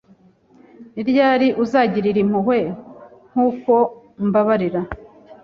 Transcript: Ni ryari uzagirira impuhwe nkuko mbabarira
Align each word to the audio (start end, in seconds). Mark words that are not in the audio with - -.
Ni 0.93 1.01
ryari 1.09 1.47
uzagirira 1.63 2.19
impuhwe 2.25 2.59
nkuko 3.31 3.73
mbabarira 4.27 4.81